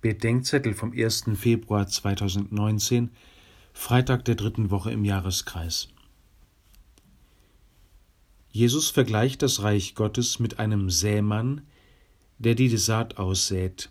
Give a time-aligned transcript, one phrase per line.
[0.00, 1.24] Bedenkzettel vom 1.
[1.34, 3.10] Februar 2019,
[3.74, 5.88] Freitag der dritten Woche im Jahreskreis.
[8.50, 11.66] Jesus vergleicht das Reich Gottes mit einem Sämann,
[12.38, 13.90] der die Saat aussät.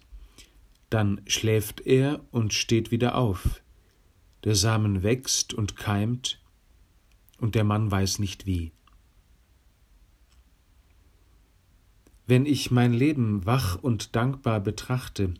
[0.89, 3.61] Dann schläft er und steht wieder auf.
[4.45, 6.41] Der Samen wächst und keimt,
[7.37, 8.71] und der Mann weiß nicht wie.
[12.25, 15.35] Wenn ich mein Leben wach und dankbar betrachte,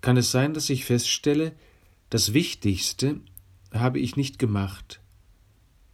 [0.00, 1.52] kann es sein, dass ich feststelle,
[2.08, 3.20] das Wichtigste
[3.72, 5.00] habe ich nicht gemacht,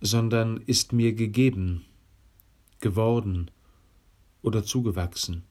[0.00, 1.84] sondern ist mir gegeben,
[2.80, 3.50] geworden
[4.42, 5.42] oder zugewachsen.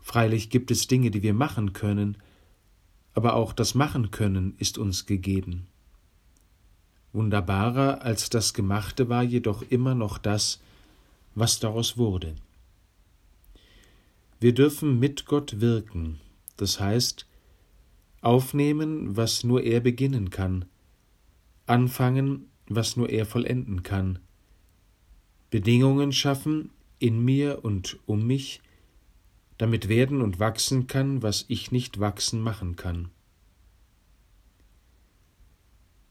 [0.00, 2.16] Freilich gibt es Dinge, die wir machen können,
[3.14, 5.66] aber auch das Machen können ist uns gegeben.
[7.12, 10.60] Wunderbarer als das Gemachte war jedoch immer noch das,
[11.34, 12.34] was daraus wurde.
[14.40, 16.20] Wir dürfen mit Gott wirken,
[16.58, 17.26] das heißt
[18.20, 20.66] aufnehmen, was nur er beginnen kann,
[21.66, 24.18] anfangen, was nur er vollenden kann,
[25.50, 28.60] Bedingungen schaffen in mir und um mich,
[29.56, 33.10] damit werden und wachsen kann, was ich nicht wachsen machen kann.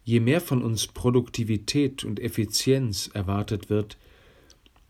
[0.03, 3.97] Je mehr von uns Produktivität und Effizienz erwartet wird,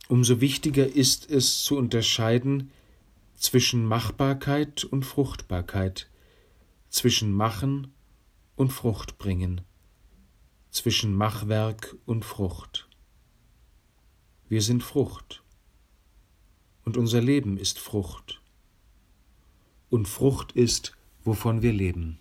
[0.08, 2.72] umso wichtiger ist es zu unterscheiden,
[3.38, 6.10] zwischen Machbarkeit und Fruchtbarkeit,
[6.90, 7.94] zwischen Machen
[8.56, 9.62] und Fruchtbringen,
[10.72, 12.90] zwischen Machwerk und Frucht.
[14.50, 15.44] Wir sind Frucht
[16.84, 18.42] und unser Leben ist Frucht
[19.90, 22.18] und Frucht ist, wovon wir leben.